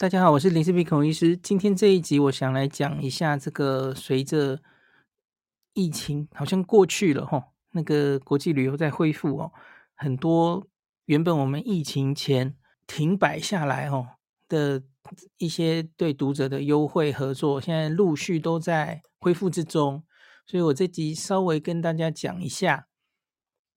[0.00, 1.36] 大家好，我是林氏璧孔医师。
[1.36, 4.58] 今天这一集，我想来讲一下这个随着
[5.74, 9.52] 疫情好像过去了哈，那个国际旅游在恢复哦，
[9.94, 10.66] 很多
[11.04, 14.06] 原本我们疫情前停摆下来哦
[14.48, 14.82] 的
[15.36, 20.02] 一些对读者的优惠合作，现在陆续都在恢复之中。
[20.46, 22.86] 所以我这集稍微跟大家讲一下，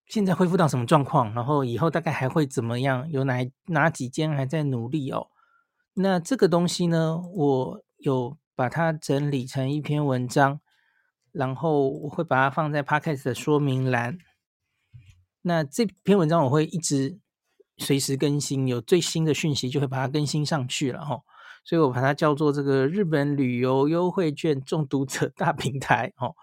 [0.07, 5.27] 现在恢复到什么状况，然后以后大概还会怎么样，有哪哪几间还在努力哦。
[5.95, 10.59] 那这个东西呢，我有把它整理成一篇文章，
[11.31, 14.17] 然后我会把它放在 Podcast 的说明栏。
[15.43, 17.19] 那这篇文章我会一直
[17.77, 21.19] 随时更新，有最新的讯息就会把它更新上去了哈。
[21.63, 26.33] 所以我把它叫做这个日本旅游优惠券中毒者大平台哦，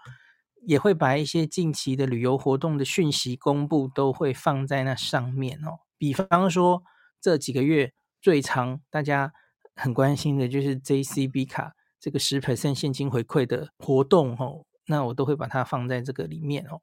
[0.65, 5.79] 也会把一些近期的旅游活动的讯息公布，都会放在那上面哦。
[5.97, 6.83] 比方说
[7.19, 7.91] 这几个月
[8.21, 9.33] 最长大家。
[9.75, 16.81] 很关心的就是 JCB 卡这个十 percent 现金回馈的活动哦，那我都会把它放在这个里面哦。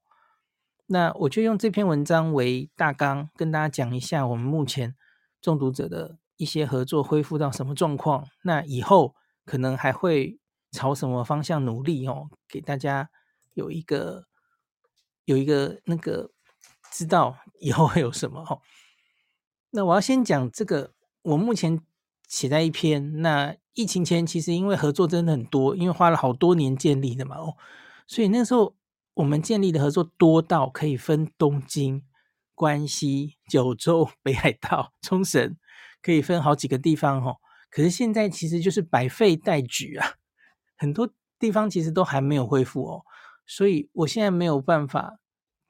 [0.87, 4.97] 那我就用这篇文章为大纲，跟大家讲一下我们目前
[5.41, 10.39] 中毒者的一些合作恢复到什么状况，那以后可能还会
[10.71, 13.11] 朝什么方向努力哦，给大家
[13.55, 14.27] 有一个
[15.25, 16.31] 有一个那个
[16.91, 18.63] 知道以后会有什么哦。
[19.71, 21.85] 那我要先讲这个，我目前。
[22.29, 23.21] 写在一篇。
[23.21, 27.57] 那疫情前其实因为合作真的很多，因为花了好多年建立的嘛哦，
[28.07, 28.77] 所以那时候
[29.15, 32.05] 我们建立的合作多到可以分东京、
[32.55, 35.57] 关西、九州、北海道、 冲绳，
[36.03, 37.39] 可以分好几个地方哦。
[37.71, 40.15] 可是现在其实就是百废待举啊，
[40.77, 43.05] 很多地方其实都还没有恢复哦，
[43.47, 45.19] 所以我现在没有办法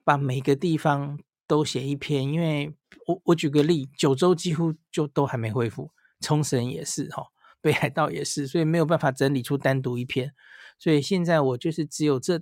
[0.04, 2.74] 把每个地方都写一篇，因为
[3.06, 5.90] 我我举个例，九州几乎就都还没恢复。
[6.20, 7.28] 冲绳也是哈，
[7.60, 10.32] 北海道也是，所以没有办法整理出单独一篇，
[10.78, 12.40] 所以现在我就是只有这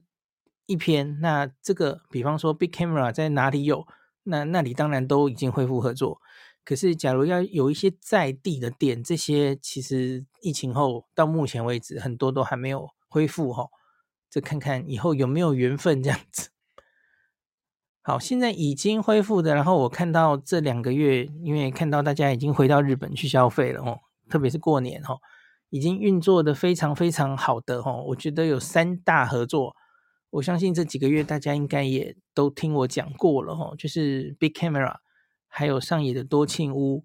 [0.67, 1.21] 一篇。
[1.21, 3.87] 那这个，比方说 Big Camera 在哪里有，
[4.25, 6.21] 那那里当然都已经恢复合作。
[6.65, 13.69] 可是，假如要有一些在地的店，这些其实疫情后到目前为止很多都还没有恢复哈。
[14.29, 16.49] 这看看以后有没有缘分这样子。
[18.07, 23.99] 好，现在已经恢复的，然后我看到这两个月，因为看到大家已经回到日本去消费了哦，
[24.31, 25.19] 特别是过年哈，
[25.71, 29.75] 已经运作的非常非常好的哈，我觉得有三大合作，
[30.31, 34.95] 我相信这几个月大家应该也都听我讲过了哦，就是 Big Camera，
[35.49, 37.05] 还有上野的多庆屋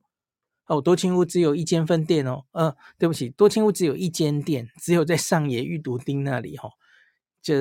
[0.68, 6.70] 哦，多庆屋只有一间分店哦，呃，对不起，多庆屋只有一间店，只有在上野御都町那里哈，
[7.42, 7.56] 就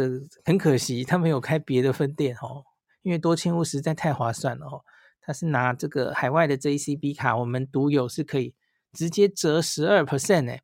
[0.45, 2.65] 很可惜他没有开别的分店哦。
[3.03, 4.84] 因为多庆屋实在太划算了哦，
[5.21, 8.55] 他是拿这个海外的 JCB 卡，我们独有是可以
[8.93, 10.62] 直接折十二 percent 诶，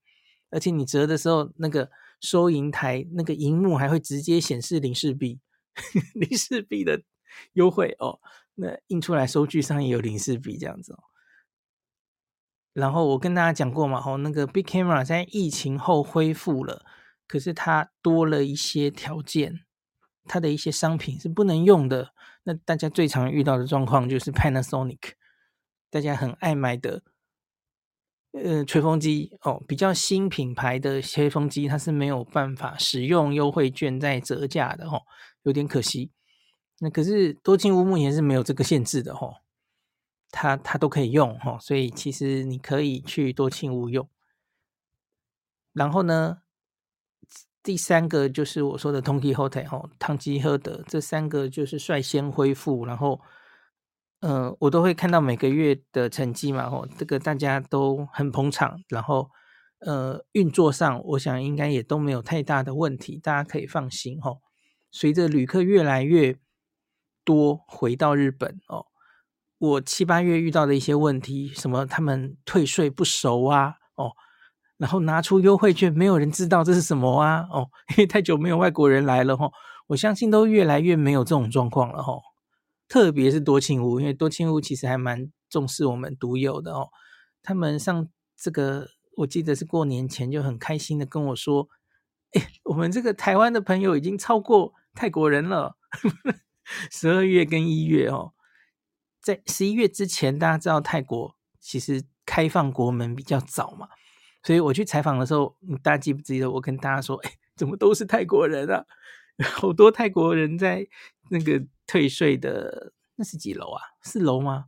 [0.51, 5.41] 而且你折的时候，那个收银台那个荧幕还会直接显示林氏璧，
[6.15, 7.03] 林氏璧的
[7.53, 8.21] 优惠哦，
[8.55, 10.99] 那印出来收据上也有林氏璧这样子哦。
[12.73, 16.85] 然后我跟大家讲过嘛，哦，那个 Big Camera 在疫情后恢复了，
[17.27, 19.66] 可是它多了一些条件。
[20.27, 22.13] 它的一些商品是不能用的，
[22.45, 25.13] 那大家最常遇到的状况就是 Panasonic，
[25.91, 27.03] 大家很爱买的，
[28.33, 35.03] 呃，吹风机哦，比较新品牌的吹风机，它是没有办法使用优惠券再折价的哦，
[35.43, 36.11] 有点可惜。
[36.81, 39.37] 那可是多庆屋目前是没有这个限制的哦，
[40.31, 44.07] 它它都可以用哦，所以其实你可以去多庆屋用。
[45.73, 46.43] 然后呢，
[47.67, 53.21] 第三个就是我说的通基后台哈，汤吉诃德这三个就是率先恢复，然后，
[54.21, 59.29] 呃，我都会看到每个月的成绩嘛，吼，这个大家都很捧场，然后，
[59.81, 64.41] 呃，运作上我想应该也都没有太大的问题，大家可以放心吼。
[64.93, 66.39] 随着旅客越来越
[67.25, 68.87] 多回到日本哦，
[69.59, 74.13] 我七八月遇到的一些问题，什么他们退税不熟啊，哦。
[74.79, 77.47] 然后拿出优惠券，没有人知道这是什么啊？
[77.51, 79.51] 哦，因为太久没有外国人来了哈，
[79.89, 82.21] 我相信都越来越没有这种状况了哈。
[82.89, 86.89] 特别是多庆屋，因为多庆屋其实还蛮重视我们独有的哦。
[87.43, 91.69] 他们上这个，我记得是过年前就很开心的跟我说
[92.35, 95.77] ：“哎，我们这个台湾的朋友已经超过泰国人了。”
[96.91, 98.35] 十二月跟一月哦，
[99.21, 103.89] 在十一月之前，大家知道泰国其实开放国门比较早嘛。
[104.47, 108.87] 所以我去采访的时候，大家记不记得我跟大家说，哎，怎么都是泰国人啊？
[109.43, 110.87] 好多泰国人在
[111.31, 113.83] 那个退税的那是几楼啊？
[114.03, 114.67] 四楼吗？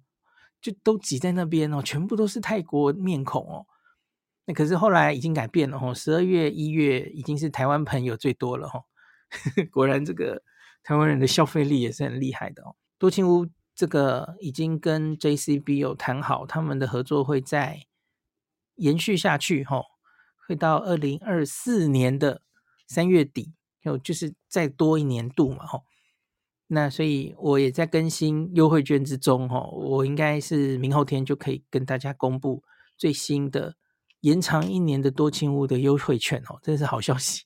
[0.60, 3.66] 就都挤在那边哦，全部都是泰国面孔哦。
[4.46, 8.82] 那可是后来已经改变了哦，十二月、一月已经是台湾朋友最多了哦。
[9.70, 10.42] 果然，这个
[10.82, 12.74] 台湾人的消费力也是很厉害的哦。
[12.98, 13.46] 多庆屋
[13.76, 17.86] 这个已经跟 JCB 有谈好，他们的合作会在
[18.78, 19.82] 延续下去哈，
[20.48, 22.42] 会到二零二四年的
[22.88, 23.52] 三月底，
[23.82, 25.82] 就就是再多一年度嘛哈。
[26.68, 32.62] 那所以我也在更新优惠券之中哈，我应该是明后天就可以跟大家公布
[32.96, 33.76] 最新的。
[34.22, 37.44] 延长一年的多清屋的优惠券哦，这是好消息。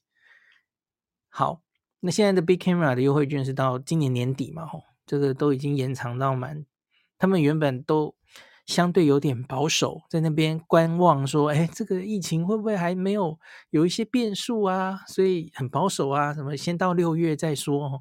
[1.28, 1.60] 好，
[2.00, 4.64] 那现在的 Big Camera 的优惠券是到今年年底嘛？
[4.66, 6.64] 吼，这个都已经延长到满。
[7.18, 8.16] 他们原本都
[8.64, 13.38] 相对有点保守，在那边观望，说：“哎，这个疫情会不会还没有
[13.70, 18.00] 有一些变数啊？”所以很保守啊，什么先到六月再说。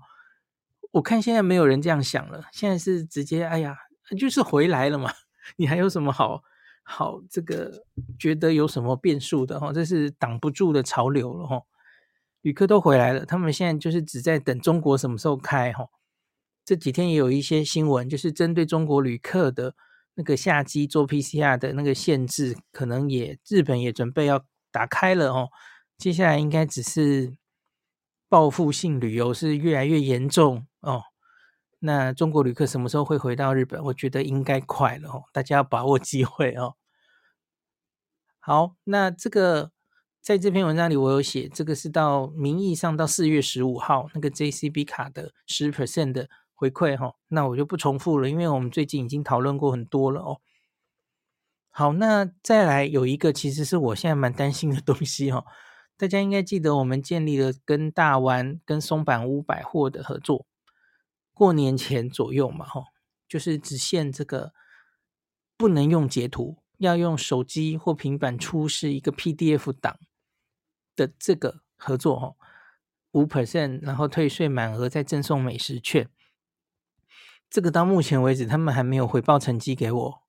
[0.92, 3.78] 我看现在没有人这样想了，现在是直接，哎呀，
[4.20, 5.12] 就是回来了嘛，
[5.56, 6.44] 你还有什么好？
[6.84, 7.84] 好，这个
[8.20, 9.72] 觉得有什么变数的哈？
[9.72, 11.62] 这是挡不住的潮流了哈。
[12.42, 15.88] 旅客都回来了，他们现在就是只在等中国什么时候开哈。
[16.66, 19.76] 这几天也有一些新闻，就是针对中国旅客的
[20.16, 25.50] 那个下机做 PCR 的那个限制，可能也日本也准备要打开了哦。
[25.98, 27.36] 接下来应该只是
[28.28, 31.04] 报复性旅游是越来越严重哦。
[31.80, 33.84] 那中国旅客什么时候会回到日本？
[33.86, 36.76] 我觉得应该快了哦，大家要把握机会哦。
[38.40, 39.72] 好，那这个
[40.22, 46.30] 在这篇文章里我有写，这个是到名义上到四月十五号那个 JCB 卡的十 percent 的
[46.62, 50.40] 回馈哈，那我就不重复了，因为我们最近已经讨论过很多了哦。
[51.72, 55.44] 好，那再来有一个其实是我现在蛮担心的东西哈，
[55.98, 60.46] 大家应该记得我们建立了跟大丸跟松坂屋百货的合作。
[61.34, 62.84] 过年前左右嘛，吼，
[63.28, 64.54] 就是只限这个
[65.58, 69.98] 不能用截图，要用手机或平板出示一个 PDF 档
[70.96, 72.38] 的这个合作，吼，
[73.14, 76.08] 五 percent，然后退税满额再赠送美食券。
[77.52, 80.24] 这个到目前为止，他们还没有回报成绩给我，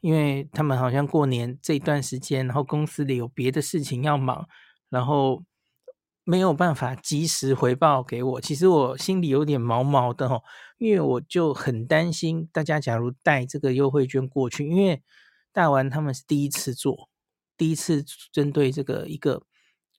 [0.00, 4.48] 因为他们好像过年这一段时间，然后公司里有别的事情要忙，
[4.88, 5.44] 然后。
[6.24, 10.44] 没有办法及时回报给我，其实我心里有点毛毛的吼，
[10.78, 15.02] 因为我就很担心大家假如带这个优惠券过去，因为
[15.52, 17.10] 大丸他们是第一次做，
[17.56, 19.42] 第一次针对这个一个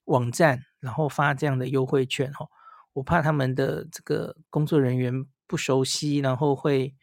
[0.06, 2.48] 网站，然后发这样的优惠券吼，
[2.94, 6.94] 我怕他们的这个工作人员不熟悉，然后会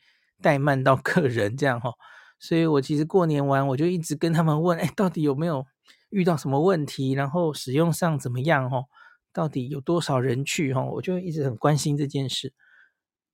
[0.41, 1.93] 怠慢到客人这样吼，
[2.39, 5.65] 所以我其实过年完我就一直跟他们问，哎，到底有没有
[6.09, 8.85] 遇到什么问题，然后使用上怎么样哦？
[9.33, 10.73] 到底有多少人去？
[10.73, 12.53] 哈，我就一直很关心这件事。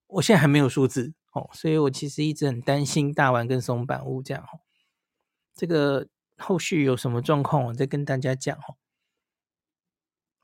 [0.08, 4.44] 我现在还没有数字哦，所以我其实一直很担心大丸跟松坂屋这样。
[5.56, 6.08] 这个
[6.38, 8.78] 后续有什么状况，我再跟大家讲哦。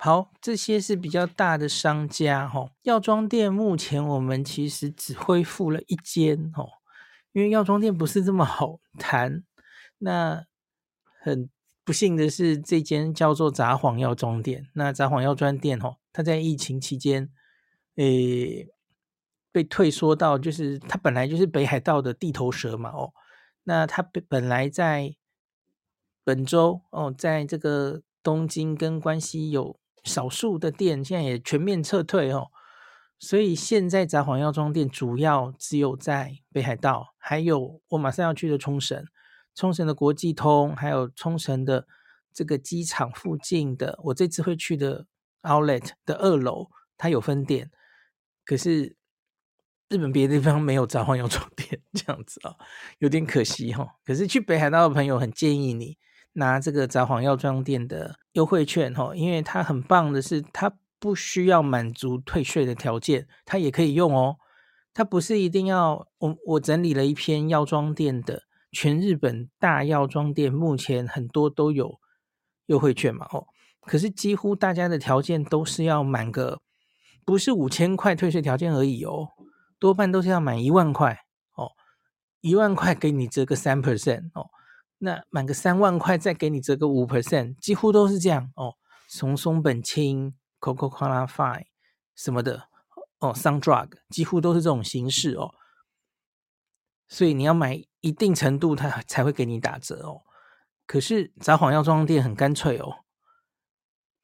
[0.05, 2.45] 好，这些是比较大的商家。
[2.45, 6.51] 哈，药妆店目前我们其实只恢复了一间。
[6.57, 6.67] 哦，
[7.31, 9.45] 因为药妆店不是这么好谈。
[9.99, 10.45] 那
[11.21, 11.49] 很。
[11.85, 14.69] 不幸的是，这间叫做札幌药妆店。
[14.73, 17.29] 那札幌药妆店哦，它在疫情期间，
[17.95, 18.69] 诶，
[19.51, 23.13] 被退缩到，就是它本来就是北海道的地头蛇嘛哦。
[23.63, 25.15] 那它本本来在
[26.23, 32.47] 本周哦，在这个东京跟关西有少数的店，现在也全面撤退哦。
[33.19, 39.05] 所以现在札幌药妆店主要只有在北海道，还有我马上要去的冲绳。
[39.55, 41.87] 冲绳的国际通，还有冲绳的
[42.33, 45.05] 这个机场附近的，我这次会去的
[45.43, 47.69] Outlet 的二楼，它有分店。
[48.43, 48.97] 可是
[49.89, 52.57] 日本别的地方没有 札幌药妆店这样子啊、哦，
[52.97, 53.89] 有点可惜哈、哦。
[54.03, 55.97] 可是去北海道的朋友很建议你
[56.33, 64.37] 拿这个札幌药妆店的优惠券、哦，因为它很棒的是，它不需要满足退税的条件，它也可以用哦。
[64.93, 68.43] 它不是一定要我我整理了一篇药妆店的。
[68.75, 71.99] 全日本大药妆店目前很多都有
[72.65, 73.45] 优惠券嘛，哦，
[73.81, 76.59] 可是几乎大家的条件都是要满个
[77.23, 79.29] 不是五千块退税条件而已哦，
[79.77, 81.19] 多半都是要满一万块
[81.53, 81.73] 哦，
[82.41, 84.49] 一万块给你折个三 percent 哦，
[85.03, 88.75] 那满个三万块再给你折个五 percent，几乎都是这样哦。
[89.09, 91.65] 从松本清、Coca-Cola Fine
[92.15, 92.69] 什么的
[93.19, 95.53] 哦，Sundrug 几乎都是这种形式哦。
[97.09, 100.21] 所以你要买一定程度，它才会给你打折哦。
[100.87, 103.03] 可是札幌药妆店很干脆哦，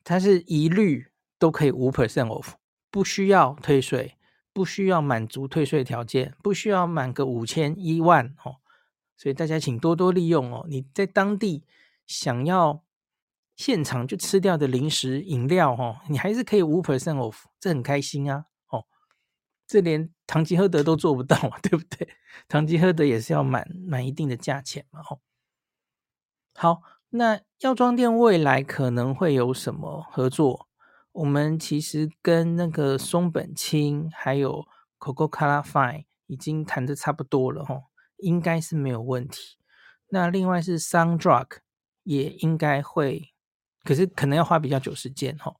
[0.05, 2.53] 它是一律都可以五 percent off，
[2.89, 4.17] 不需要退税，
[4.53, 8.55] 不需要满足退税条件，不需要满个五千一万哦。
[9.19, 10.65] 所以大家请多多利用哦。
[10.69, 11.65] 你在当地
[12.07, 12.81] 想要
[13.57, 18.85] 现场就吃掉的零食饮料哦，你还是可以五 percent off，这很开心啊哦，
[19.67, 22.07] 这连唐吉诃德都做不到啊， 对不对？
[22.47, 25.19] 唐吉诃德也是要满满一定的价钱嘛哦。
[26.55, 30.69] 好，那药妆店未来可能会有什么合作？
[31.11, 34.65] 我们其实跟那个松本清还有
[34.99, 37.81] Coco Color Fine 已经谈的差不多了哈，
[38.21, 39.57] 应该是没有问题。
[40.09, 41.57] 那另外是 Sundrug
[42.03, 43.33] 也应该会，
[43.83, 45.55] 可是可能要花比较久时间哈。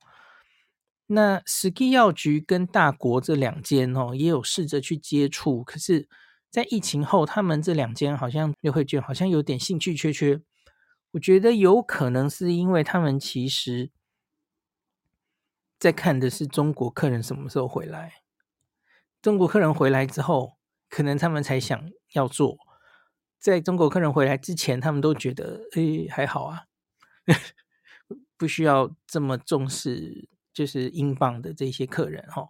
[1.06, 6.08] 那 SKI 药局跟大国这两间哦，也有试着去接触，可是，
[6.50, 10.40] 在疫情后，他们这两间好像优惠券好像有点兴趣缺缺。
[11.12, 13.90] 我觉得有可能是因为他们其实，
[15.80, 18.22] 在看的是中国客人什么时候回来。
[19.20, 22.58] 中国客人回来之后，可能他们才想要做。
[23.38, 26.64] 在中国客人回来之前，他们都觉得，诶，还好啊，
[28.36, 32.48] 不需要这么重视，就是英镑的这些客人哈。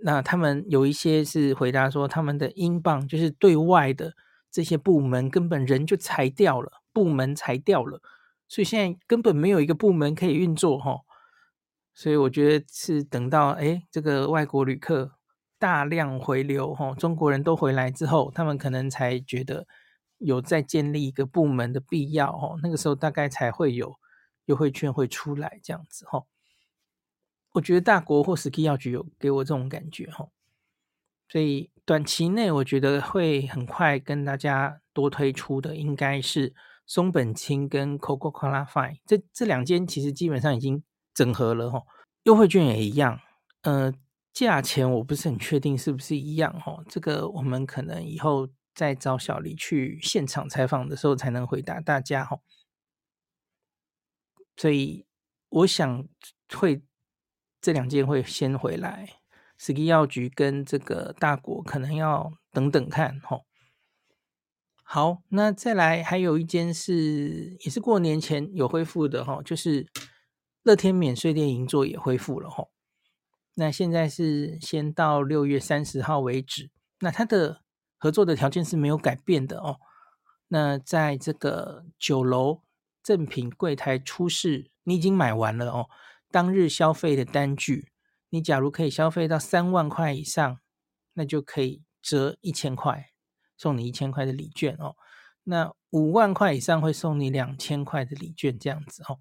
[0.00, 4.14] 那他们有一些是回答说，他们的英镑就是对外的
[4.50, 6.82] 这些部门根本人就裁掉了。
[6.92, 8.02] 部门裁掉了，
[8.48, 11.02] 所以现在根本没有一个部门可以运作哈，
[11.94, 15.12] 所以我觉得是等到诶这个外国旅客
[15.60, 19.68] 大量回流哈，中国人都回来之后，他们可能才觉得
[20.18, 23.96] 有再建立一个部门的必要哈，那个时候大概才会有
[24.46, 26.24] 优惠券会出来这样子哈。
[27.52, 30.28] 我觉得大国或 SKY 药局有给我这种感觉哈，
[31.28, 36.54] 所以短期内我觉得会很快跟大家多推出的应该是。
[36.86, 40.82] 松本清跟 Coca-Cola Fine 这这两间其实基本上已经
[41.14, 41.80] 整合了哈，
[42.24, 43.20] 优惠券也一样，
[43.62, 43.94] 呃，
[44.32, 52.38] 价钱我不是很确定是不是一样哈，这个我们可能以后再找小黎去现场采访的时候才能回答大家哈。
[54.56, 55.06] 所以
[55.48, 56.06] 我想
[56.54, 56.82] 会
[57.60, 59.08] 这两件会先回来
[59.58, 63.40] ，SK 药局跟这个大国可能要等等看哈。
[64.82, 69.86] 好，那再来还有一间是也是过年前有恢复的哈，就是
[70.62, 72.64] 乐天免税店银座也恢复了哈。
[73.60, 77.60] 那现在是先到六月三十号为止，那它的
[77.98, 79.78] 合作的条件是没有改变的哦。
[80.48, 82.62] 那在这个酒楼
[83.02, 85.90] 赠品柜台出示，你已经买完了哦，
[86.30, 87.92] 当日消费的单据，
[88.30, 90.58] 你假如可以消费到三万块以上，
[91.12, 93.10] 那就可以折一千块。
[93.58, 94.96] 送你一千块的礼券哦，
[95.44, 99.20] 那五万块以上会送你两千块的礼券，这样子哦。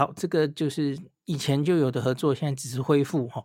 [0.00, 3.44] 好，这个就是以前就有的合作，现在只是恢复哈。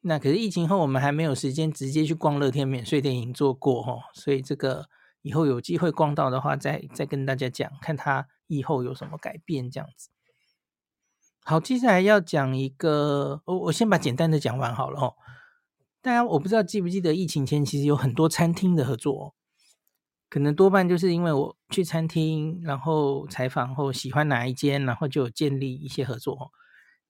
[0.00, 4.88] 那可是疫情后，我们还没有时间直接去逛乐天免税店已经做过哈，所以这个
[5.20, 10.08] 以后有机会逛到的话，再再跟大家讲，看它以后有什么改变这样子。
[11.42, 15.14] 好，接下来要讲一个，我我先把简单的讲完好了哦。
[16.00, 19.34] 大家我不知道记不记得疫情前其实有很多餐厅的合作，
[20.34, 26.50] 可能多半就是因为我去餐厅，然后采访后喜欢哪一间，然后就有建立一些合作。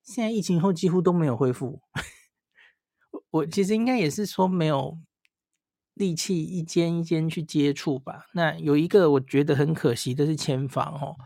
[0.03, 1.81] 现在疫情后几乎都没有恢复，
[3.31, 4.99] 我其实应该也是说没有
[5.95, 8.27] 力气一间一间去接触吧。
[8.35, 11.17] 那有一个我觉得很可惜的是千房哦，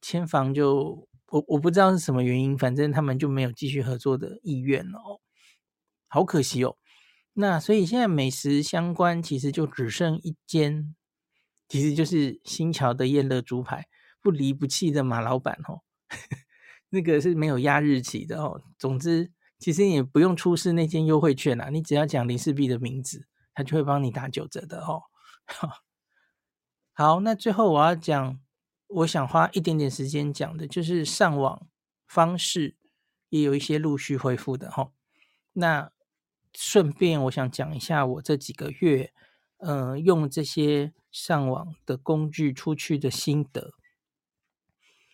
[0.00, 5.18] 千房就我我不知道是什么原因，反正他们就没有继续合作的意愿了哦，
[6.06, 6.76] 好可惜哦。
[7.32, 10.94] 那所以现在美食相关其实就只剩一间，
[11.70, 13.86] 其实就是新桥的燕乐猪排，
[14.20, 15.82] 不离不弃的马老板哦，
[16.90, 18.60] 那个是没有压日期的哦。
[18.76, 25.04] 总之，其实也不用出示那间优惠券啦，你只要讲林氏璧的名字，他就会帮你打九折的哦。
[26.92, 28.40] 好，那最后我要讲，
[28.88, 31.68] 我想花一点点时间讲的就是上网
[32.08, 32.76] 方式
[33.28, 34.90] 也有一些陆续恢复的哦。
[35.52, 35.92] 那
[36.52, 39.12] 顺便，我想讲一下我这几个月，
[39.58, 43.72] 呃，用这些上网的工具出去的心得。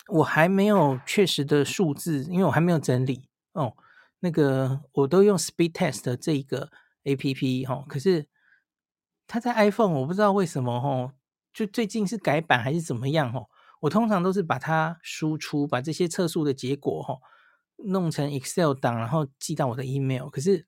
[0.09, 3.77] 我还没有确实的数字，因为我还没有整理哦。
[4.21, 6.71] 那个我都用 Speed Test 这个
[7.05, 8.27] APP 哈、可是
[9.27, 11.13] 它在 iPhone，我不知道为什么哈、哦，
[11.53, 13.47] 就最近是改版还是怎么样哈、哦。
[13.81, 17.19] 我通常都是把它输出，把这些测速的结果哈、哦，
[17.85, 20.67] 弄成 Excel 档，然后寄到我的 email，可是。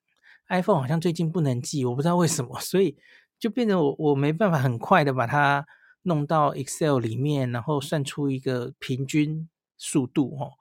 [0.50, 2.97] iPhone 好像最近不能寄，我不知道为什么，所以
[3.38, 5.66] 就变成我我没办法很快的把它
[6.02, 10.52] 弄到 Excel 里面，然后算出一个平均速度哦。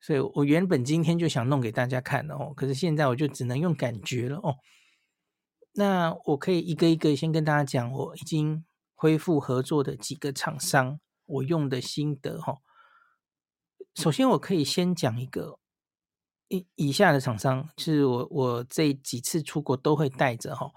[0.00, 4.56] 所以我原本今天就想弄给大家看的哦，可是现在我就只能用感觉了哦。
[5.74, 12.58] 那我可以一个一个先跟大家讲，我已经恢复合作的几个厂商，我用的心得哈。
[13.94, 15.58] 首先我可以先讲一个
[16.48, 20.72] 以以下的厂商，就是我我这几次出国都会带着哈，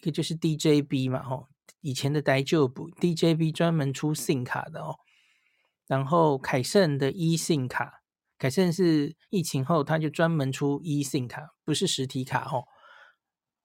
[0.00, 1.48] 一个就是 DJB 嘛哈，
[1.80, 4.96] 以前的大丈夫 DJB 专门出 SIM 卡的哦，
[5.86, 8.02] 然后凯盛的 eSIM 卡，
[8.38, 12.64] 凯盛是疫情后他就专门出 eSIM 卡，不是实体卡哦。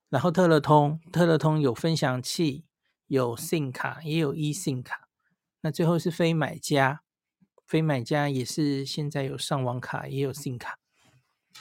[0.09, 2.65] 然后特乐通，特乐通有分享器，
[3.07, 5.07] 有 SIM 卡，也有 eSIM 卡。
[5.61, 7.01] 那最后是非买家，
[7.65, 10.79] 非买家也是现在有上网卡，也有 SIM 卡。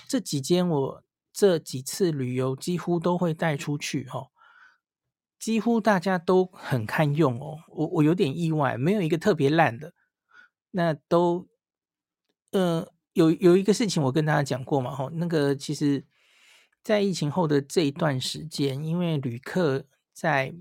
[0.09, 4.31] 这几间我这几次旅游几乎都会带出去哦，
[5.39, 7.59] 几乎大家都很堪用哦。
[7.69, 9.93] 我我有点意外，没有一个特别烂的。
[10.71, 11.49] 那都，
[12.53, 16.05] 呃，有有一个事情我跟大家讲过嘛，吼，那个其实。
[16.83, 20.55] 在疫情后的这一段时间，因为旅客在，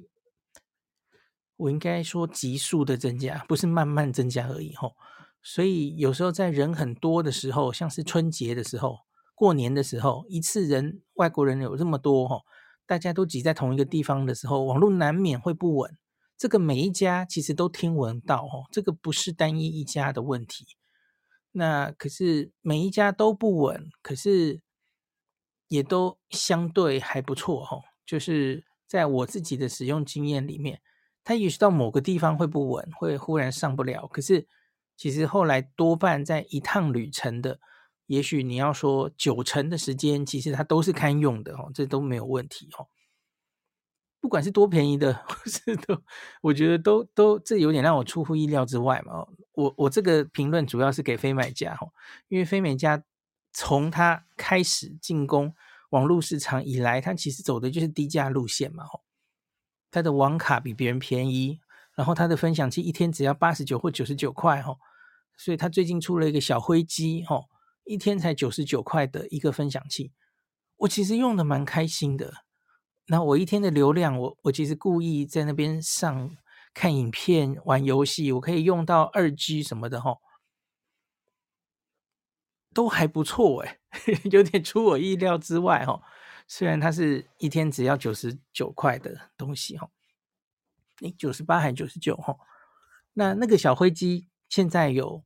[1.57, 4.95] 我应该说急速的增加，不是慢慢增加而已吼。
[5.41, 8.99] 所以有时候在人很多的时候，像是春节的时候、
[9.35, 12.43] 过年的时候，一次人外国人有这么多吼，
[12.85, 15.97] 大家都挤在同一个地方的时候，网络难免会不稳。
[16.37, 20.65] 这个每一家其实都听闻到吼，这个不是单一一家的问题。
[21.51, 24.61] 那可是每一家都不稳，可是。
[25.69, 30.79] 也都相对还不错哦，就是在我自己的使用经验里面，
[31.23, 34.05] 它也许到某个地方会不稳，会忽然上不了。
[34.05, 34.45] 可是
[34.95, 37.59] 其实后来多半在一趟旅程的，
[38.07, 42.87] 也许你要说九成的时间，其实它都是堪用的哦，这都没有问题哦。
[44.19, 46.01] 不管是多便宜的，或是都，
[46.41, 49.25] 我觉得都都这有点让我出乎意料之外嘛。
[49.53, 51.87] 我我这个评论主要是给非买家哈，
[52.27, 53.03] 因为非买家。
[53.55, 55.53] 从他开始进攻
[55.91, 58.83] 网络市场以来，他其实走的就是低价路线嘛。
[58.83, 59.01] 吼，
[59.91, 61.59] 他的网卡比别人便宜，
[61.93, 64.79] 然后他的分享器一天只要八十九或九十九块，哦，
[65.37, 67.45] 所以他最近出了一个小灰机，哦，
[67.85, 70.11] 一天才九十九块的一个分享器，
[70.77, 72.45] 我其实用的蛮开心的。
[73.07, 76.37] 那我一天的流量，我我其实故意在那边上
[76.73, 80.21] 看影片、玩游戏，我可以用到二 G 什么的，吼。
[82.73, 83.79] 都还不错哎，
[84.31, 86.01] 有点出我意料之外哈。
[86.47, 89.91] 虽然它是一天只要九十九块的东西哈，
[91.01, 92.35] 诶九十八还九十九哈？
[93.13, 95.23] 那那个小灰机现在有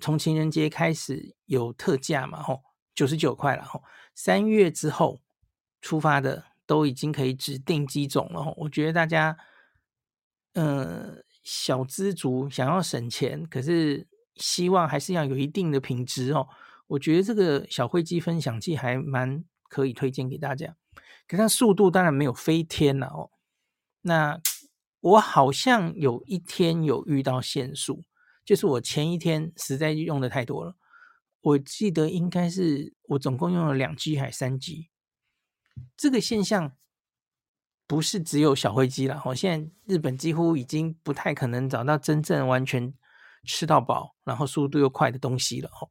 [0.00, 2.62] 从情人节开始有特价嘛吼，
[2.94, 3.84] 九十九块了吼。
[4.14, 5.20] 三月之后
[5.80, 8.54] 出发的都已经可以指定机种了吼。
[8.56, 9.36] 我觉得大家，
[10.54, 16.48] 呃，小资族想要省钱，可是希望还是要有一定的品质哦。
[16.88, 20.74] 我觉得这个小灰机分享器还蛮可以推荐给大家，
[21.28, 23.30] 可是它速度当然没有飞天了哦。
[24.02, 24.40] 那
[25.00, 28.02] 我好像有一天有遇到限速，
[28.50, 30.74] 就是我前一天实在用的太多了，
[31.40, 34.90] 我记得应该是我总共用了两 G 还是三 G。
[35.96, 36.76] 这个现象
[37.86, 42.92] 不是只有小灰机了，我现在日本几乎已经不太可能找到真正完全
[43.44, 45.88] 吃到饱，然后速度又快的东西了哦。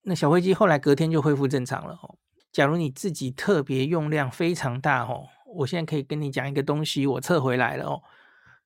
[0.00, 2.16] 那小灰机后来隔天就恢复正常了哦。
[2.50, 8.02] 假如你自己特别用量非常大哦，我现在可以跟你讲一个东西，我测回来了哦，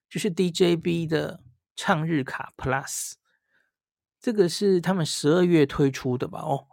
[0.08, 1.42] 就是 DJB 的
[1.76, 3.12] 畅日卡 Plus，
[4.20, 6.40] 这个是他们十二月推出的吧？
[6.40, 6.66] 哦，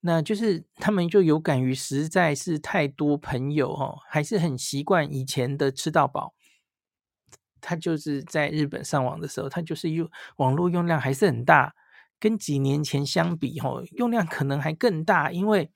[0.00, 6.34] 那就是他们就有感于实在是太多朋友哦，还是很习惯以前的吃到饱，
[7.60, 11.74] 他就是在日本上网的时候，他就是用网络用量还是很大。
[12.18, 15.70] 跟几年前相比，吼，用量可能还更大，因为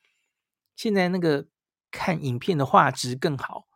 [0.75, 1.47] 现在那个
[1.91, 3.67] 看影片的画质更好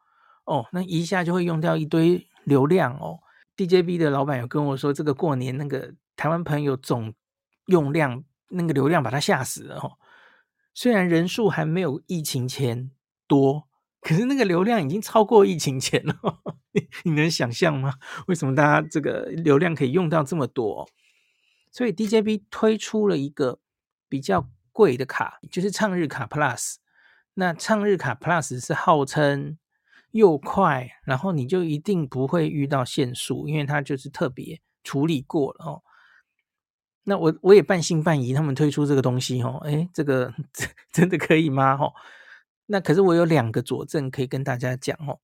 [0.46, 3.20] 哦，那一下就会用掉一堆流量哦。
[3.56, 7.14] DJB 的老板有跟我说，这个过年那个台湾朋友总
[7.66, 9.92] 用量那个流量把他吓死了哦。
[10.74, 12.90] 虽然人数还没有疫情前
[13.28, 13.68] 多，
[14.00, 16.14] 可是那个流量已经超过疫情前了。
[17.04, 17.94] 你能想象吗？
[18.26, 20.88] 为什么大家这个流量可以用到这么多？
[21.70, 23.60] 所以 DJB 推出了一个
[24.08, 26.76] 比较贵的卡，就是畅日卡 Plus。
[27.34, 29.56] 那畅日卡 Plus 是号称
[30.14, 35.82] 又快，然后你就一定不会遇到限速，因为它就是特别处理过了哦。
[37.04, 40.32] 那我我也半信半疑，他们推出这个东西哦，诶，这个
[40.90, 41.74] 真的可以吗？
[41.74, 41.92] 哦，
[42.66, 45.20] 那可是我有两个佐证可以跟大家讲哦。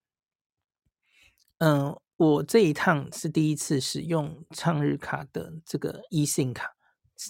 [1.59, 1.99] 嗯。
[2.21, 6.75] 我这一趟是第一次使用畅日卡的这个 eSIM 卡，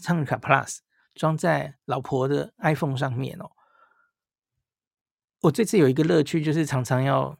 [0.02, 0.78] 畅日卡 Plus
[1.14, 3.52] 装在老婆的 iPhone 上面哦。
[5.42, 7.38] 我这次有一个乐趣，就是常常要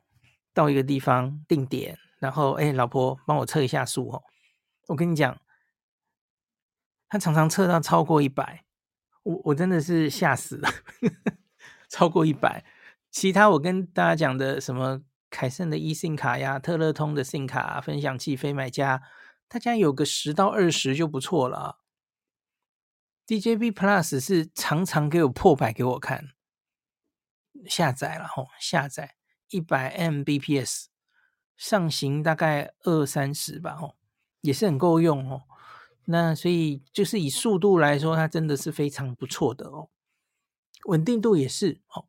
[0.52, 4.22] 到一个地方定点，然后哎，老婆帮我测一下速哦。
[4.88, 5.40] 我跟你讲，
[7.08, 8.64] 他常常测到超过一百，
[9.22, 10.68] 我我真的是吓死了，
[11.88, 12.64] 超过一百。
[13.10, 19.02] 其他我跟大家讲的什么凯盛的 e 信卡呀、特乐通的 SIM 卡、分享器、非买家，
[19.48, 21.80] 大家有个十到二十就不错了。
[23.26, 26.30] DJB Plus 是常常给我破百给我看，
[27.66, 29.14] 下载了吼，下载
[29.50, 30.86] 一百 Mbps，
[31.56, 33.96] 上行大概二三十吧吼，
[34.40, 35.42] 也是很够用哦。
[36.06, 39.90] 那所以就是以速度来说，它真的是非常不错的哦，
[40.86, 42.06] 稳定度也是哦。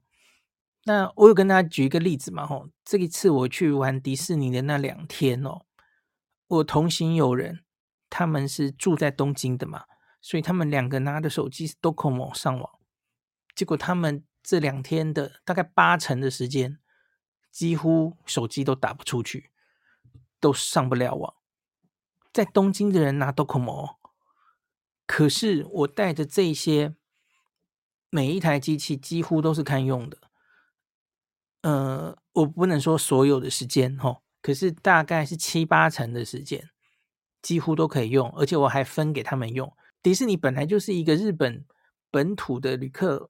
[0.86, 5.62] 那我有跟大家举一个例子嘛，吼，这一次我去玩迪士尼的那两天哦，
[6.48, 7.60] 我同行有人，
[8.10, 9.86] 他们是住在东京的嘛，
[10.20, 12.80] 所以他们两个拿的手机是 Docomo 上网，
[13.54, 16.80] 结果他们这两天的大概八成的时间，
[17.52, 19.52] 几乎手机都打不出去，
[20.40, 21.34] 都上不了网。
[22.34, 23.98] 在东京的人拿 Docomo，
[25.06, 26.96] 可是我带着这些，
[28.10, 30.18] 每一台机器几乎都是堪用的。
[31.62, 36.70] 呃，我不能说所有的时间齁，可是大概是七八成的时间，
[37.42, 39.72] 几乎都可以用，而且我还分给他们用。
[40.02, 41.66] 迪士尼本来就是一个日本
[42.10, 43.30] 本土的旅客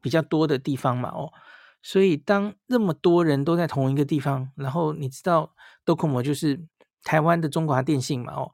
[0.00, 1.32] 比较多的地方嘛，哦，
[1.82, 6.66] 所以当那么多人都在同一个地方，然后你知道，Docomo 就是
[7.02, 8.52] 台湾的中华电信嘛，哦，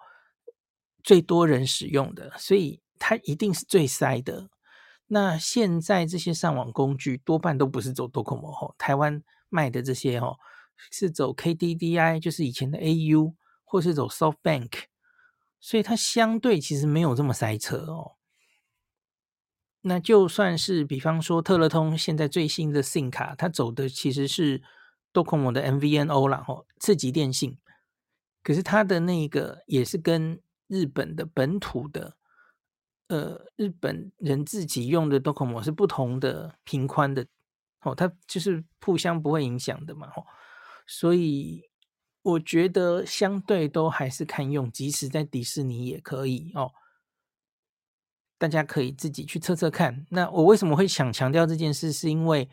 [1.02, 4.48] 最多人使用的，所以它一定是最塞的。
[5.06, 10.38] 那现在这些上网工具多半都不是走 Docomo 哦，台湾卖的这些哦
[10.90, 13.34] 是走 KDDI，就是以前的 AU，
[13.64, 14.70] 或是走 SoftBank，
[15.60, 18.12] 所以它相对其实没有这么塞车哦。
[19.86, 24.62] 那就算是比方说特乐通现在最新的 SIM 卡，它走的其实是
[25.12, 27.58] Docomo 的 MVNO 啦吼，次级电信，
[28.42, 32.16] 可是它的那个也是跟日本的本土的。
[33.08, 37.26] 呃，日本人自己用的 Docomo 是不同的频宽的
[37.82, 40.24] 哦，它就是互相不会影响的嘛，哦，
[40.86, 41.68] 所以
[42.22, 46.72] 我觉得相对都还是堪用，即使在迪士尼也可以哦。
[48.44, 50.04] 大家可以自己去测测看。
[50.10, 51.90] 那我为什么会想强调这件事？
[51.90, 52.46] 是因为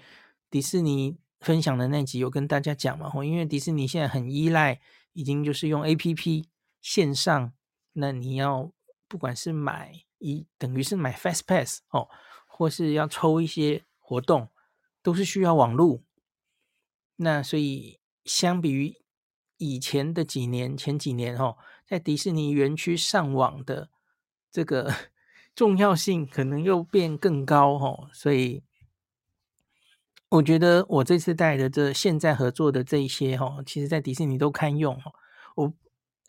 [0.49, 4.79] 迪士尼分享的那集有跟大家讲嘛，哦，因为迪士尼现在很依赖，
[5.11, 6.45] 已经就是用 APP
[6.79, 7.51] 线上，
[7.91, 8.71] 那你要
[9.09, 10.05] 不管是买。
[10.23, 12.07] 一等于是买 Fast Pass 哦，
[12.45, 14.49] 或是要抽一些活动，
[15.01, 16.03] 都是需要网路。
[17.15, 18.95] 那所以相比于
[19.57, 23.89] 以前的几年，前几年哦，在迪士尼园区上网的
[24.51, 24.93] 这个
[25.55, 28.09] 重要性可能又变更高哦。
[28.13, 28.63] 所以
[30.29, 35.13] 我觉得我这次带的这现在合作的这一些哦，其实在迪士尼都堪用哦。
[35.55, 35.73] 我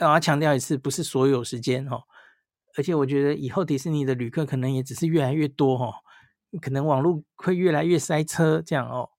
[0.01, 2.03] 我要强调一次，不是所有时间哦。
[2.77, 5.95] 而且我觉得以后迪士尼的旅客可能也只是越来越多哦，
[6.61, 9.11] 可能网络会越来越塞车这样哦。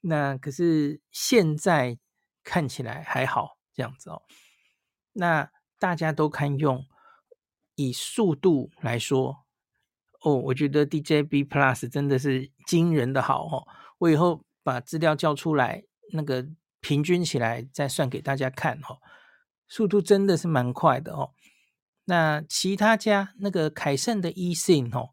[0.00, 1.98] 那可是现在
[2.42, 4.22] 看起来还好这样子哦。
[5.12, 6.84] 那大家都堪用，
[7.74, 9.43] 以速度来说
[10.24, 13.68] 哦，我觉得 DJB Plus 真的是惊人的好哦。
[13.98, 16.46] 我以后把资料叫出来，那个
[16.80, 18.98] 平均起来再算给大家看哦，
[19.68, 21.30] 速度真的是蛮快的哦。
[22.06, 25.10] 那其他家那个凯盛的 eSIM 哦，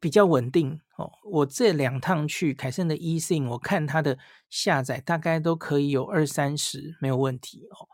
[0.00, 1.12] 比较稳定哦。
[1.24, 7.88] 我这两趟去凯盛的 eSIM，我看它的下载大概都可以有二三十，没有问题哦。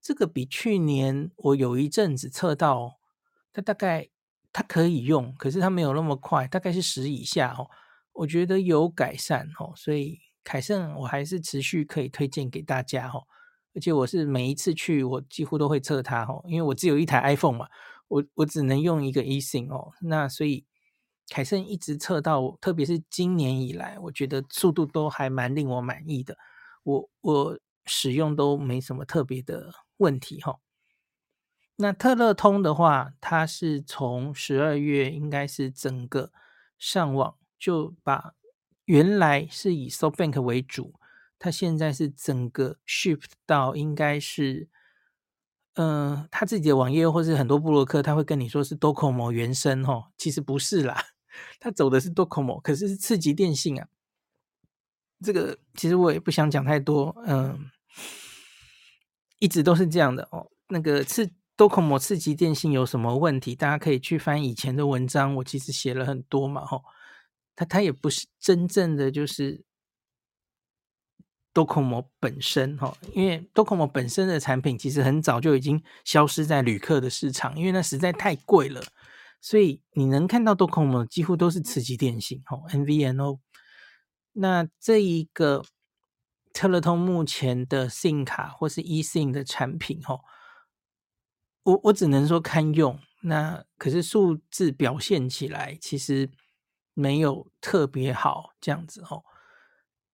[0.00, 2.98] 这个比去年我有一阵子测到，
[3.52, 4.08] 它大概
[4.54, 7.68] 它可以用，可是它没有那么快，大概是十以下哦。
[8.12, 13.24] 我觉得有改善哦，所以凯盛我还是持续可以推荐给大家哦。
[13.74, 17.66] 而且我是每一次去，我几乎都会测它哦，因为我只有一台 iPhone 嘛，
[18.06, 20.64] 我我只能用一个 eSIM 哦，那所以
[21.28, 26.36] 凯盛一直测到，特别是今年以来，我觉得速度都还蛮令我满意的，
[26.84, 30.56] 我我使用都没什么特别的问题哈。
[31.76, 36.30] 那特乐通的话，它是从十二月应该是整个
[36.78, 38.34] 上网就把
[38.84, 40.94] 原来是以 SoftBank 为主。
[41.36, 44.68] 它现在是整个 shift 到应该是，
[45.74, 51.04] 嗯、呃，他自己的网页或是很多部落客，他会跟你说是 Docomo 原生哦，其实不是啦，
[51.60, 53.88] 他走的是 Docomo，可是是次级电信啊。
[55.22, 57.70] 这个其实我也不想讲太多，嗯、
[59.38, 60.50] 一直都是这样的哦。
[60.68, 63.54] 那个次 Docomo 次级电信有什么问题？
[63.54, 66.82] 大家可以去翻以前的文章，我其实写了很多嘛，吼，
[67.54, 69.64] 它它也不是真正的就是。
[71.54, 78.82] Docomo 本身哈，因为 Docomo 本身的产品其实很早就已经消失在旅客的市场，因为那实在太贵了。
[79.40, 83.38] 所以你能看到 Docomo 几乎都是慈济电信哦，MVNO。
[84.32, 85.64] 那这一个
[86.52, 90.22] 特勒通目前的 SIM 卡或是 eSIM 的产品哦，
[91.64, 92.98] 我我只能说堪用。
[93.22, 96.30] 那可是数字表现起来其实
[96.92, 99.24] 没有特别好，这样子哦，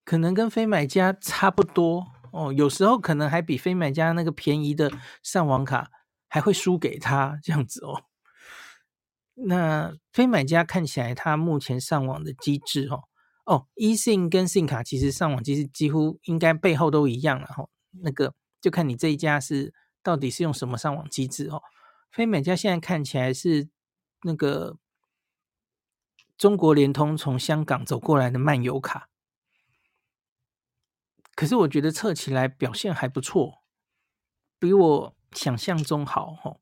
[0.05, 4.93] 可能跟非买家差不多哦，有时候可能还比非买家那个便宜的
[5.25, 5.91] 上网卡
[6.29, 8.05] 还会输给他这样子哦。
[9.35, 13.03] 那非买家看起来，它目前上网的机制，哦，
[13.47, 17.67] 哦，eSIM 跟 SIM 卡其实上网机制几乎应该背后都一样了，哈，
[18.03, 21.63] 那个就看你这一家是到底是用什么上网机制，哦，
[22.11, 23.69] 非买家现在看起来是
[24.23, 24.79] 那个
[26.37, 29.09] 中国联通从香港走过来的漫游卡，
[31.35, 33.63] 可是我觉得测起来表现还不错，
[34.59, 36.61] 比我想象中好，哦。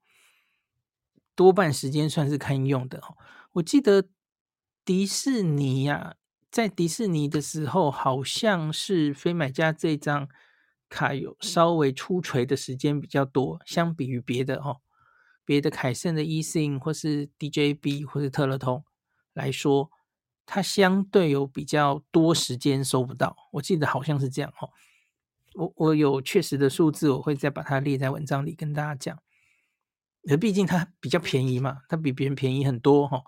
[1.34, 3.16] 多半时间算是堪用的哦。
[3.52, 4.08] 我记得
[4.84, 6.14] 迪士尼呀、啊，
[6.50, 10.28] 在迪士尼的时候，好像是非买家这张
[10.88, 14.80] 卡有稍微出锤的时间比较多，相比于别的哦，
[15.44, 18.84] 别的凯盛的 eSIM 或是 DJB 或是特乐通
[19.34, 19.90] 来说，
[20.46, 23.36] 它相对有比较多时间收不到。
[23.52, 24.70] 我记得好像是这样哦。
[25.54, 29.18] 我我有确实的数字，我会再把它列在文章里跟大家讲。
[30.28, 33.22] 可毕竟它比较便宜嘛，它比别人便宜很多哈，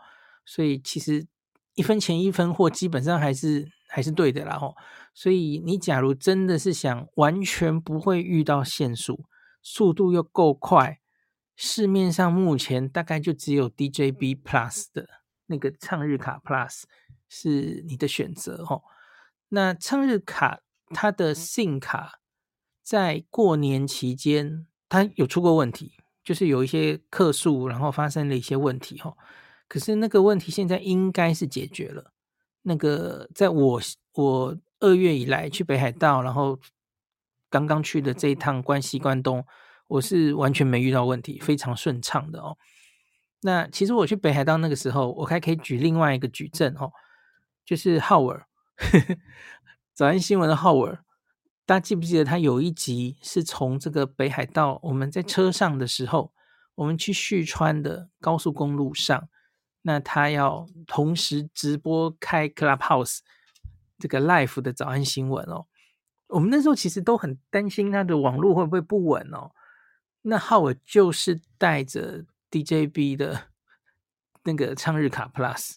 [0.44, 1.26] 所以其实
[1.74, 4.74] 一分钱一分货，基本上还是还是对的啦吼。
[5.12, 9.24] 所以你假如真的是想完全不会遇到限速，
[9.62, 11.00] 速度又够快，
[11.57, 15.07] 市面上目前大概就只有 DJB Plus 的
[15.46, 16.85] 那个畅日卡 Plus
[17.29, 18.81] 是你的选择哈。
[19.48, 20.61] 那畅日卡
[20.94, 22.20] 它的 SIM 卡
[22.83, 25.94] 在过年期间它有出过问题。
[26.22, 29.16] 就是有一些客诉，然后发生了一些问题哈，
[29.66, 32.12] 可是那个问题现在应该是解决了。
[32.62, 33.80] 那个在我
[34.14, 36.58] 我二月以来去北海道，然后
[37.48, 39.44] 刚刚去的这一趟关西关东，
[39.88, 42.56] 我是完全没遇到问题，非常顺畅的哦。
[43.42, 46.92] 那其实我去北海道那个时候，我还可以举另外一个举证哦，
[47.64, 48.46] 就是浩尔，
[49.94, 51.04] 早安新闻的浩尔。
[51.66, 56.32] 大家记不记得他有一集是从这个北海道，我们在车上的时候，
[56.74, 59.28] 我们去旭川的高速公路上，
[59.82, 63.18] 那他要同时直播开 Clubhouse
[63.98, 65.66] 这个 Live 的早安新闻哦。
[66.28, 69.50] 我们那时候其实都很担心他的网络会不会不稳哦。
[70.22, 73.48] 那浩尔就是带着 DJB 的
[74.44, 75.76] 那个畅日卡 Plus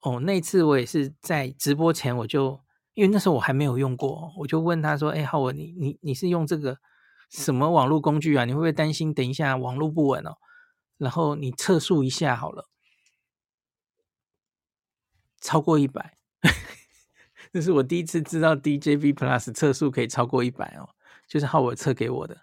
[0.00, 2.60] 哦，那次我也是在直播前我就。
[2.94, 6.78] 因为那时候我还没有用过，我就问他说：“哎，浩文，你你你是用这个
[7.28, 8.46] 什么网络工具啊？
[8.46, 10.38] 你会不会担心等一下网络不稳哦？
[10.96, 12.70] 然后你测速一下好了，
[15.46, 16.18] 超过一百，
[17.52, 20.90] 这是我第一次知道 DJB Plus 测速可以超过一百哦，
[21.28, 22.36] 就是浩文测给我的，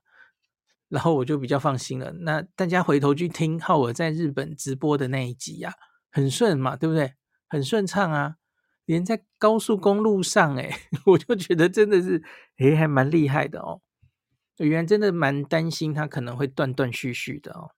[0.88, 2.14] 然后我就比较放心了。
[2.22, 5.74] 那大家回头去听浩文在日本直播的那一集呀，
[6.14, 7.16] 很顺嘛，对不对？
[7.50, 8.38] 很顺畅啊。”
[8.86, 10.70] 连在高速公路上，哎，
[11.08, 12.24] 我就觉得真的是，
[12.58, 13.82] 哎，还蛮厉害的哦。
[14.58, 17.72] 原来真的蛮担心它可能会断断续续的哦。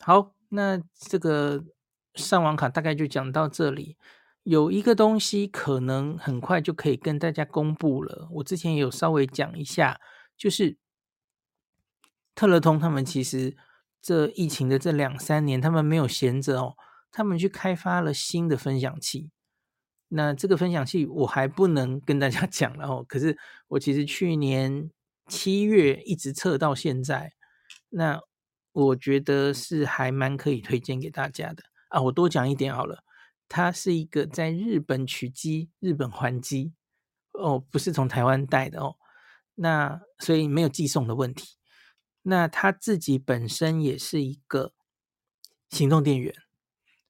[0.00, 1.64] 好，那这个
[2.14, 3.96] 上网卡大概就讲到这里。
[4.42, 10.00] 有一个东西可能很快就可以跟大家公布了，我之前也有稍微讲一下，
[10.36, 10.78] 就是
[12.34, 13.54] 特乐通他们其实
[14.00, 16.74] 这疫情的这两三年，他们没有闲着哦，
[17.12, 19.30] 他们去开发了新的分享器。
[20.08, 23.36] 那这个分享器我还不能跟大家 讲了哦，可是
[23.68, 24.90] 我其实去年
[25.28, 27.34] 七月一直测到现在，
[27.90, 28.18] 那
[28.72, 32.00] 我觉得是还蛮可以推荐给大家的啊。
[32.00, 33.04] 我多讲一点好了，
[33.48, 36.72] 它是一个在日本取机、日本还机
[37.34, 38.96] 哦，不是从台湾带的哦。
[39.54, 41.56] 那所以没有寄送的问题。
[42.22, 44.72] 那它自己本身也是一个
[45.68, 46.34] 行动电源。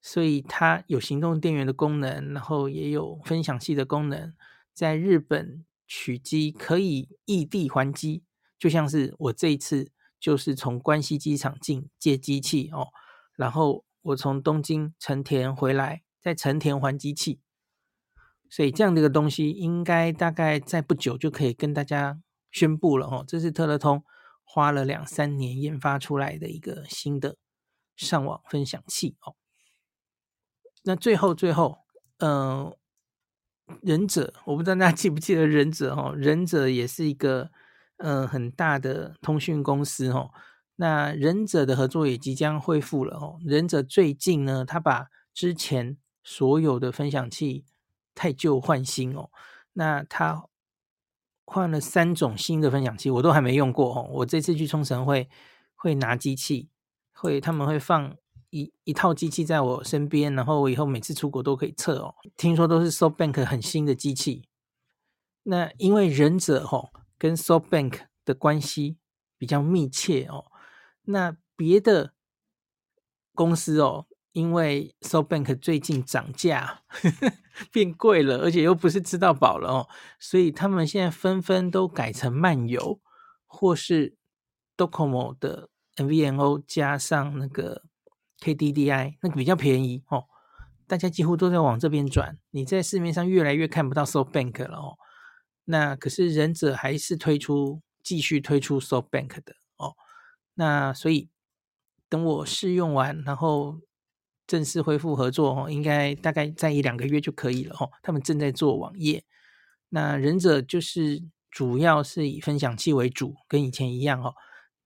[0.03, 4.33] 所以它有行动电源的功能，然后也有分享器的功能，
[4.73, 8.23] 在日本取机可以异地还机，
[8.57, 12.87] 就像是我这一次就是从关西机场进借机器哦，
[13.35, 17.39] 然后我从东京成田回来，在成田还机器，
[18.49, 22.19] 所以这样的一个东西应该大概在不久就可以跟大家
[22.51, 24.03] 宣布了哦，这是特乐通
[24.43, 27.37] 花了两三年研发出来的一个新的
[27.95, 29.35] 上网分享器哦。
[30.83, 31.85] 那最后，最后，
[32.17, 32.75] 嗯、
[33.81, 37.51] 忍者，我不知道大家记不记得忍者哦，忍者也是一个，
[37.97, 40.31] 嗯、很大的通讯公司哦。
[40.81, 43.39] 那忍者的合作也即将恢复了哦。
[43.45, 47.65] 忍者最近呢，他把之前所有的分享器
[48.15, 49.29] 太旧换新哦。
[49.73, 50.47] 那他
[51.45, 54.09] 换了三种新的分享器，我都还没用过哦。
[54.11, 55.29] 我这次去冲绳会
[55.75, 56.71] 会拿机器，
[57.13, 58.15] 会他们会放
[58.49, 62.15] 一一套机器在我身边，然后我以后每次出国都可以测哦。
[62.35, 64.47] 听说都是 SoftBank 很新的机器。
[65.43, 66.89] 那因为忍者哦
[67.19, 68.97] 跟 SoftBank 的关系
[69.37, 70.45] 比较密切哦。
[71.03, 72.13] 那别的
[73.33, 76.83] 公司哦，因为 SoftBank 最近涨价
[77.71, 82.99] 变贵了，而且又不是吃到饱了哦，所以他们现在纷纷都改成漫游，
[83.45, 84.15] 或是
[84.77, 87.83] Docomo 的 MVNO 加上那个
[88.39, 90.25] KDDI，那个比较便宜哦。
[90.87, 94.97] 大家几乎都在往这边转，你在市面上越来越看不到 SoftBank 了哦。
[95.65, 99.55] 那可是忍者还是推出继续推出 SoftBank 的。
[100.53, 101.29] 那所以
[102.09, 103.79] 等我试用完，然后
[104.45, 107.89] 正式恢复合作哦，应该大概在一两个月就可以了哦。
[108.01, 109.23] 他们正在做网页，
[109.89, 114.33] 那忍者就是主要是以分享器为主，跟以前一样哦。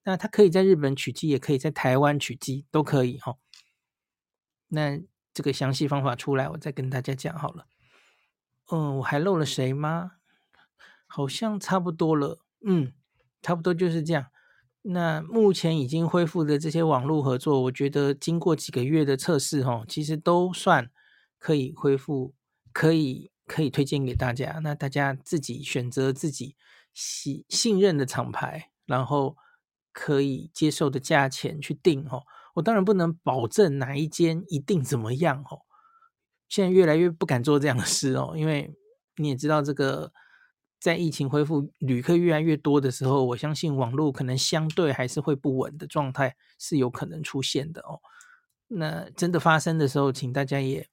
[0.03, 3.39] 那它可以在日本取机，也可以在台湾取机，都可以哦。
[4.67, 4.99] 那
[5.33, 7.65] 这个详细方法出来，我再跟大家讲好了。
[8.71, 10.11] 嗯，我还漏了谁吗？
[11.07, 12.39] 好像差不多了。
[12.67, 12.93] 嗯，
[13.41, 14.27] 差不多就是这样。
[14.87, 20.91] 那目前已经恢复的这些网络合作，我觉得经过几个月的测试，哈，其实都算
[21.39, 22.35] 可以恢复，
[22.71, 24.59] 可以可以推荐给大家。
[24.61, 26.55] 那大家自己选择自己
[26.93, 29.35] 信信任的厂牌，然后
[29.91, 32.21] 可以接受的价钱去订，哈。
[32.53, 35.57] 我当然不能保证哪一间一定怎么样，哈。
[36.47, 38.75] 现在越来越不敢做这样的事哦，因为
[39.15, 40.13] 你也知道这个。
[40.85, 47.99] 在疫情恢复、旅客越来越多的时候，我相信网络可能相对还是会不稳的状态是有可能出现的哦。
[48.67, 50.87] 那真的发生的时候，请大家也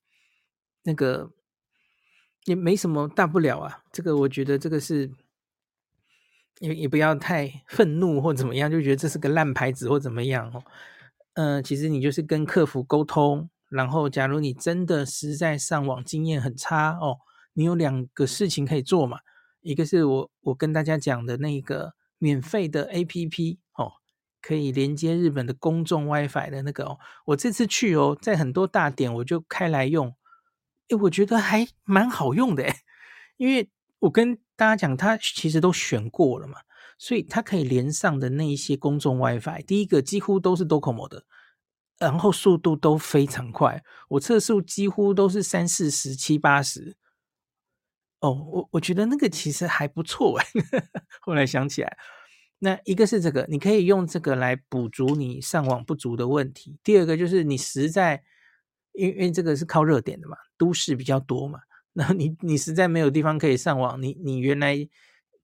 [0.84, 1.30] 那个
[2.46, 3.82] 也没什么大不了啊。
[3.92, 5.10] 这个我觉得这个是
[6.60, 10.64] 也也不要太愤怒或怎么样，就觉得这是个烂牌子或怎么样哦。
[11.34, 17.18] 嗯、其实你就是跟客服沟通，然后假如你真的实在上网经验很差哦，
[17.52, 19.18] 你有两个事情可以做嘛。
[19.62, 23.92] 一个是我我跟大家讲的那个免费的 APP 哦，
[24.40, 30.14] 可以连接日本的公众 WiFi 的那个哦，我这次去哦，在很多大点我就开来用，
[30.88, 32.76] 诶，我觉得还蛮好用的诶，
[33.36, 33.70] 因为
[34.00, 36.58] 我跟大家讲，它其实都选过了嘛，
[36.98, 41.24] 所以它可以连上的那一些公众 WiFi，第一个几乎都是 Docomo 的，
[41.98, 46.96] 然后速度都非常快，我测速几乎都是三四十、七八十。
[48.22, 50.46] 哦，我我觉得那个其实还不错哎。
[51.20, 51.98] 后来想起来，
[52.60, 56.78] 那一个是这个，你可以用这个来补足你上网不足的问题。
[56.84, 58.22] 第二个就是你实在，
[58.92, 61.58] 因为因为这个是靠热点的嘛，都市比较多嘛，
[61.94, 64.76] 那你你实在没有地方可以上网，你你原来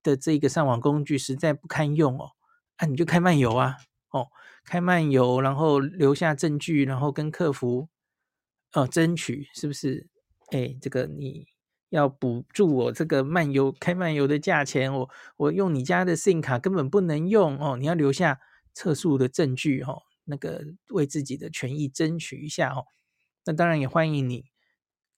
[0.05, 2.31] 的这个上网工具实在不堪用哦，
[2.77, 3.77] 啊，你就开漫游啊，
[4.13, 4.29] 哦，
[4.65, 7.89] 开漫游，然后留下证据，然后跟客服
[8.73, 10.07] 哦争取，是不是？
[10.53, 11.49] 哎，这个你。
[11.91, 18.41] 要补助我这个漫游开漫游的价钱，我我用你家的 SIM 卡根本不能用哦，你要留下
[18.75, 22.85] 测速的证据哦，那个为自己的权益争取一下哦。
[23.47, 24.45] 那当然也欢迎你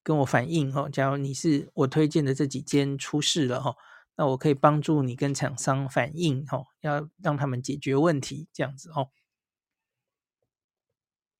[0.01, 3.75] 跟我反映哦，假如你是我推荐的这几间出事了哈，
[4.15, 9.09] 那我可以帮助你跟厂商反映哦，要让他们解决问题这样子哦。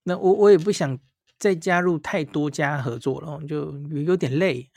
[0.04, 1.00] 那我我也不想
[1.38, 4.70] 再加入太多家合作了，就有点累。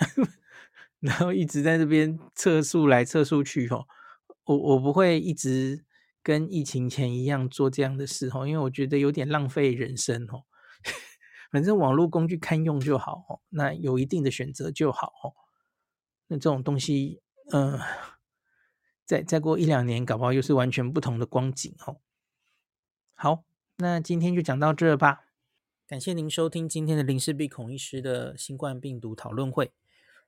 [1.04, 3.86] 然后一直在这边测速来测速去吼，
[4.44, 5.84] 我我不会一直
[6.22, 10.44] 跟疫情前一样做这样的事吼，因为我觉得有点浪费人生吼。
[11.52, 15.36] 反正网络工具堪用就好哦，那有一定的选择就好哦。
[16.28, 17.20] 那这种东西，
[17.52, 17.78] 嗯、
[19.04, 22.00] 再再过一两年，搞不好又是完全不同的光景吼。
[23.14, 23.44] 好，
[23.76, 25.26] 那今天就讲到这吧。
[25.86, 29.70] 感谢您收听今天的林氏璧孔医师的新冠病毒讨论会。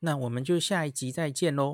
[0.00, 1.68] 那我们就下一集再见喽。